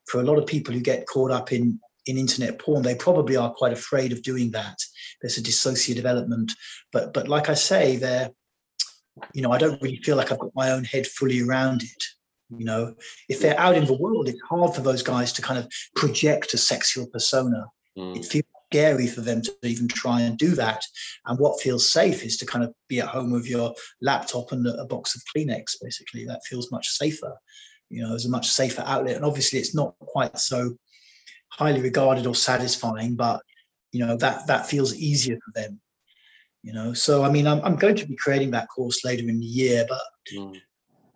[0.08, 3.36] For a lot of people who get caught up in in internet porn, they probably
[3.36, 4.78] are quite afraid of doing that.
[5.22, 6.52] There's a dissociative element,
[6.92, 8.32] but but like I say, they're
[9.34, 12.04] you know I don't really feel like I've got my own head fully around it.
[12.58, 12.96] You know,
[13.28, 16.54] if they're out in the world, it's hard for those guys to kind of project
[16.54, 17.68] a sexual persona.
[17.98, 18.18] Mm.
[18.18, 20.84] It feels scary for them to even try and do that.
[21.26, 24.66] And what feels safe is to kind of be at home with your laptop and
[24.66, 26.26] a box of Kleenex, basically.
[26.26, 27.36] That feels much safer.
[27.90, 29.16] You know, as a much safer outlet.
[29.16, 30.76] And obviously, it's not quite so
[31.50, 33.42] highly regarded or satisfying, but
[33.92, 35.82] you know that that feels easier for them.
[36.62, 39.40] You know, so I mean, I'm I'm going to be creating that course later in
[39.40, 40.02] the year, but.
[40.34, 40.60] Mm.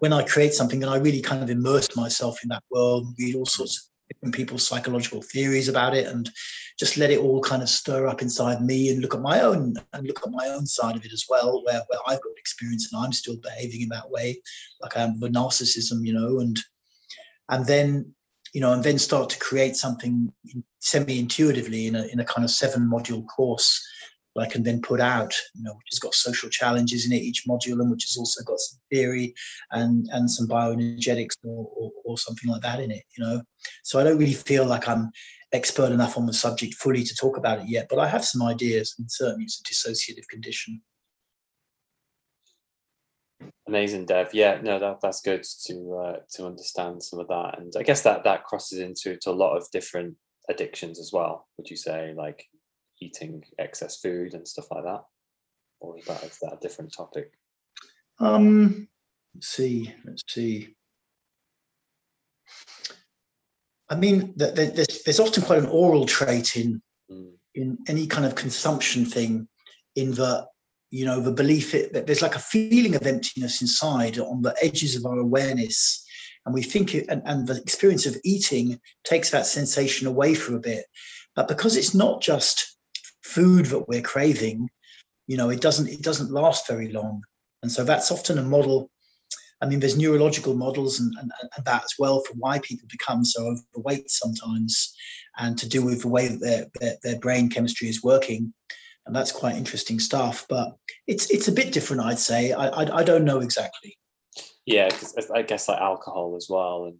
[0.03, 3.35] When I create something and I really kind of immerse myself in that world, read
[3.35, 6.29] all sorts of different people's psychological theories about it and
[6.77, 9.75] just let it all kind of stir up inside me and look at my own
[9.93, 12.91] and look at my own side of it as well where, where i've got experience
[12.91, 14.37] and i'm still behaving in that way
[14.81, 16.59] like i am with narcissism you know and
[17.49, 18.13] and then
[18.53, 20.33] you know and then start to create something
[20.79, 23.81] semi-intuitively in a, in a kind of seven module course
[24.41, 27.45] I can then put out, you know, which has got social challenges in it, each
[27.47, 29.33] module, and which has also got some theory
[29.71, 33.41] and and some bioenergetics or, or, or, something like that in it, you know.
[33.83, 35.11] So I don't really feel like I'm
[35.51, 38.41] expert enough on the subject fully to talk about it yet, but I have some
[38.41, 40.81] ideas, and certainly it's a dissociative condition.
[43.67, 44.29] Amazing, Dev.
[44.33, 48.01] Yeah, no, that that's good to uh, to understand some of that, and I guess
[48.01, 50.15] that that crosses into to a lot of different
[50.49, 51.47] addictions as well.
[51.57, 52.45] Would you say, like
[53.03, 55.03] eating excess food and stuff like that,
[55.79, 57.31] or is that is that a different topic?
[58.19, 58.87] Um,
[59.33, 59.93] let's see.
[60.05, 60.75] Let's see.
[63.89, 66.81] I mean, there's, there's often quite an oral trait in
[67.11, 67.31] mm.
[67.53, 69.47] in any kind of consumption thing,
[69.95, 70.47] in the
[70.89, 74.55] you know the belief it, that there's like a feeling of emptiness inside on the
[74.61, 76.05] edges of our awareness,
[76.45, 80.55] and we think it, and, and the experience of eating takes that sensation away for
[80.55, 80.85] a bit.
[81.35, 82.72] But because it's not just
[83.33, 84.69] food that we're craving,
[85.27, 87.23] you know, it doesn't it doesn't last very long.
[87.61, 88.89] And so that's often a model.
[89.61, 93.23] I mean, there's neurological models and, and, and that as well for why people become
[93.23, 94.93] so overweight sometimes
[95.37, 98.53] and to do with the way that their, their, their brain chemistry is working.
[99.05, 100.45] And that's quite interesting stuff.
[100.49, 100.75] But
[101.07, 102.51] it's it's a bit different, I'd say.
[102.51, 103.97] I, I, I don't know exactly.
[104.65, 104.89] Yeah,
[105.35, 106.85] I guess like alcohol as well.
[106.85, 106.97] And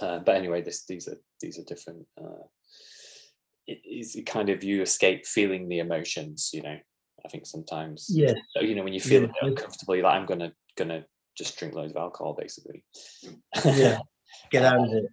[0.00, 2.44] uh, but anyway, this these are these are different uh,
[3.66, 6.76] is kind of you escape feeling the emotions you know?
[7.24, 8.34] I think sometimes yeah.
[8.60, 9.28] you know when you feel yeah.
[9.42, 11.04] uncomfortable you're like i'm gonna gonna
[11.36, 12.82] just drink loads of alcohol basically.
[13.64, 13.98] Yeah.
[14.50, 15.04] Get out of it.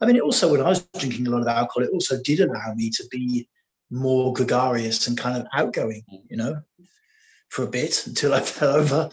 [0.00, 2.40] I mean it also when i was drinking a lot of alcohol it also did
[2.40, 3.48] allow me to be
[3.90, 6.20] more gregarious and kind of outgoing mm.
[6.28, 6.60] you know
[7.48, 9.10] for a bit until i fell over.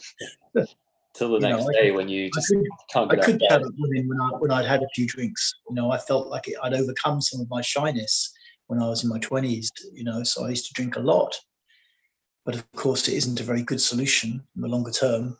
[1.13, 3.61] Till the next know, day when you just I could, can't get I could tell
[3.77, 5.53] women when I when I'd had a few drinks.
[5.69, 8.33] You know, I felt like it, I'd overcome some of my shyness,
[8.67, 11.35] when I was in my 20s, you know, so I used to drink a lot.
[12.45, 15.37] But of course, it isn't a very good solution in the longer term.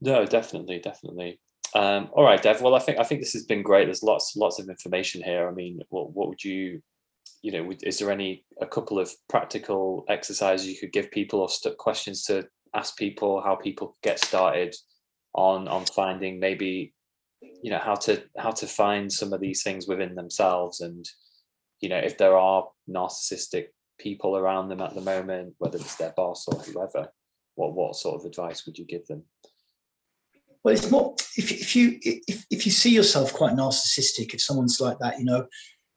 [0.00, 1.40] No, definitely, definitely.
[1.74, 2.62] Um, all right, Dev.
[2.62, 3.86] Well, I think I think this has been great.
[3.86, 5.48] There's lots lots of information here.
[5.48, 6.80] I mean, what what would you,
[7.42, 11.48] you know, is there any a couple of practical exercises you could give people or
[11.48, 14.74] st- questions to ask people how people could get started
[15.34, 16.94] on on finding maybe,
[17.62, 21.04] you know, how to how to find some of these things within themselves and
[21.80, 23.66] you know, if there are narcissistic
[23.98, 27.08] people around them at the moment, whether it's their boss or whoever,
[27.54, 29.24] what what sort of advice would you give them?
[30.62, 34.80] Well, it's more if if you if, if you see yourself quite narcissistic, if someone's
[34.80, 35.46] like that, you know,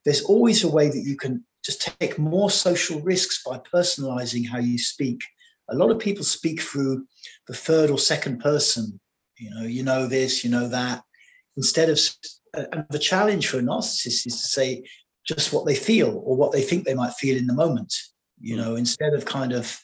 [0.05, 4.57] there's always a way that you can just take more social risks by personalizing how
[4.57, 5.23] you speak.
[5.69, 7.05] A lot of people speak through
[7.47, 8.99] the third or second person.
[9.37, 11.03] You know, you know this, you know that.
[11.57, 11.99] Instead of
[12.53, 14.83] and the challenge for a narcissist is to say,
[15.25, 17.93] just what they feel or what they think they might feel in the moment
[18.39, 19.79] you know instead of kind of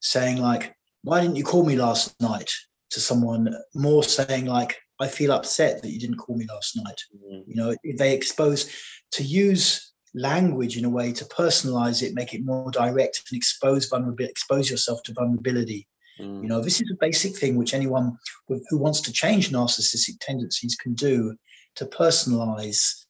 [0.00, 2.50] saying like why didn't you call me last night
[2.90, 7.00] to someone more saying like i feel upset that you didn't call me last night
[7.16, 7.42] mm.
[7.46, 8.70] you know they expose
[9.10, 13.86] to use language in a way to personalize it make it more direct and expose
[13.86, 15.88] vulnerability expose yourself to vulnerability
[16.20, 16.42] mm.
[16.42, 20.76] you know this is a basic thing which anyone who wants to change narcissistic tendencies
[20.76, 21.34] can do
[21.74, 23.01] to personalize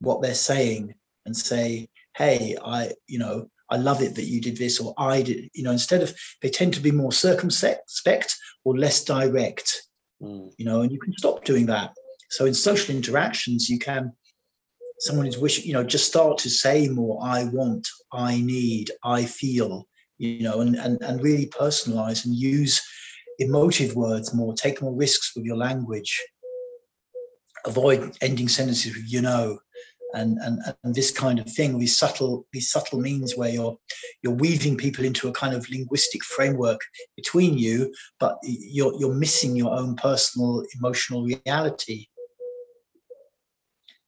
[0.00, 0.94] what they're saying
[1.26, 5.22] and say, hey, I, you know, I love it that you did this, or I
[5.22, 9.82] did, you know, instead of they tend to be more circumspect or less direct,
[10.22, 10.50] mm.
[10.56, 11.92] you know, and you can stop doing that.
[12.30, 14.12] So in social interactions, you can,
[15.00, 19.24] someone is wishing, you know, just start to say more, I want, I need, I
[19.24, 19.86] feel,
[20.16, 22.82] you know, and, and, and really personalize and use
[23.38, 26.20] emotive words more, take more risks with your language,
[27.66, 29.58] avoid ending sentences with, you know,
[30.14, 33.76] and, and and this kind of thing, these subtle these subtle means where you're
[34.22, 36.80] you're weaving people into a kind of linguistic framework
[37.16, 42.06] between you, but you're you're missing your own personal emotional reality.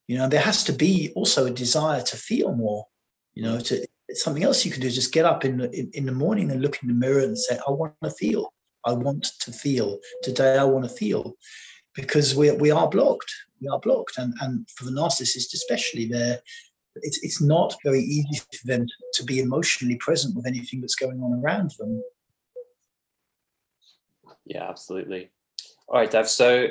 [0.09, 2.87] You know, there has to be also a desire to feel more.
[3.35, 5.91] You know, to something else you can do is just get up in the, in,
[5.95, 8.53] in the morning and look in the mirror and say, I want to feel.
[8.85, 9.99] I want to feel.
[10.23, 11.35] Today I want to feel.
[11.95, 13.33] Because we, we are blocked.
[13.61, 14.19] We are blocked.
[14.19, 16.41] And, and for the narcissist, especially, there
[16.97, 21.21] it's, it's not very easy for them to, be emotionally present with anything that's going
[21.21, 22.03] on around them.
[24.45, 25.31] Yeah, absolutely.
[25.89, 26.29] All right, Dev.
[26.29, 26.69] So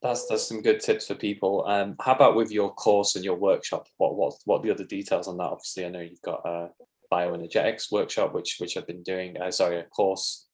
[0.00, 1.66] that's that's some good tips for people.
[1.66, 3.88] Um, how about with your course and your workshop?
[3.96, 5.44] What what what the other details on that?
[5.44, 6.70] Obviously, I know you've got a
[7.12, 9.40] bioenergetics workshop, which which I've been doing.
[9.40, 10.46] Uh, sorry, a course,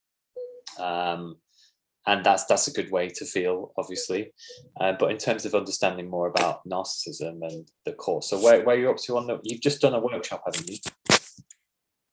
[0.78, 1.36] um,
[2.06, 4.32] and that's that's a good way to feel, obviously.
[4.80, 8.76] Uh, but in terms of understanding more about narcissism and the course, so where where
[8.76, 9.38] you up to on the?
[9.42, 10.78] You've just done a workshop, haven't you?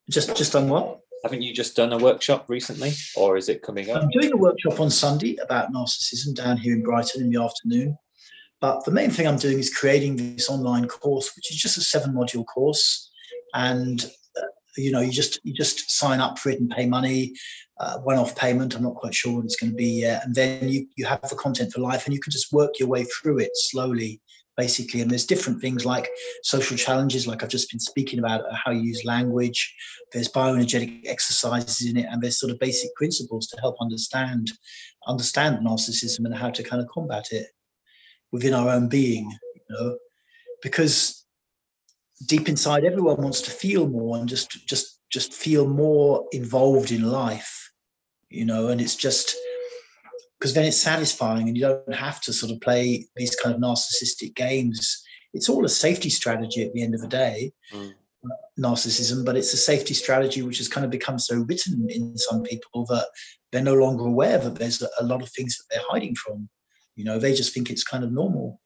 [0.10, 1.00] Just just done what?
[1.24, 4.02] Haven't you just done a workshop recently, or is it coming up?
[4.02, 7.98] I'm doing a workshop on Sunday about narcissism down here in Brighton in the afternoon.
[8.60, 11.82] But the main thing I'm doing is creating this online course, which is just a
[11.82, 13.12] seven module course,
[13.54, 14.10] and
[14.78, 17.34] you know you just you just sign up for it and pay money,
[17.80, 18.76] uh, one off payment.
[18.76, 21.28] I'm not quite sure what it's going to be yet, and then you you have
[21.30, 24.22] the content for life, and you can just work your way through it slowly
[24.58, 25.02] basically.
[25.02, 26.10] And there's different things like
[26.44, 29.74] social challenges, like I've just been speaking about, uh, how you use language.
[30.12, 34.52] There's bioenergetic exercises in it, and there's sort of basic principles to help understand
[35.08, 37.48] understand narcissism and how to kind of combat it
[38.32, 39.32] within our own being.
[39.56, 39.98] You know,
[40.62, 41.21] because
[42.26, 47.04] deep inside, everyone wants to feel more and just just just feel more involved in
[47.04, 47.72] life.
[48.30, 49.36] You know, and it's just
[50.40, 53.62] because then it's satisfying and you don't have to sort of play these kind of
[53.62, 55.04] narcissistic games.
[55.34, 57.92] It's all a safety strategy at the end of the day, mm.
[58.60, 62.42] narcissism, but it's a safety strategy which has kind of become so written in some
[62.42, 63.06] people that
[63.52, 66.50] they're no longer aware that there's a lot of things that they're hiding from.
[66.96, 68.60] You know, they just think it's kind of normal.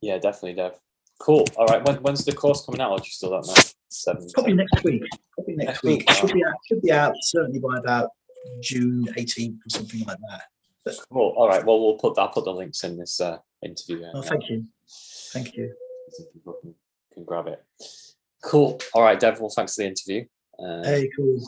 [0.00, 0.78] Yeah, definitely, Dev.
[1.18, 1.44] Cool.
[1.56, 1.84] All right.
[1.84, 2.92] When, when's the course coming out?
[2.92, 3.54] Or do you still don't know?
[3.88, 4.56] Seven, Probably seven.
[4.56, 5.02] next week.
[5.34, 5.98] Probably next, next week.
[6.08, 6.10] week.
[6.10, 6.54] Should be out.
[6.66, 8.10] Should be out certainly by about
[8.62, 10.42] June 18th or something like that.
[10.84, 11.34] But, cool.
[11.36, 11.64] All right.
[11.64, 12.22] Well, we'll put that.
[12.22, 14.04] I'll put the links in this uh, interview.
[14.14, 14.64] Oh, thank you.
[15.32, 15.74] Thank you.
[16.44, 16.74] Can,
[17.12, 17.64] can grab it.
[18.42, 18.80] Cool.
[18.94, 19.40] All right, Dev.
[19.40, 20.24] Well, thanks for the interview.
[20.58, 21.40] Uh, hey, cool.